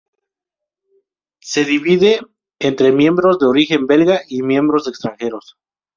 Se 1.41 1.63
divide 1.63 2.21
entre 2.57 2.91
miembros 2.91 3.37
de 3.37 3.45
origen 3.45 3.85
belga 3.85 4.21
y 4.27 4.41
miembros 4.41 4.87
extranjeros. 4.87 5.59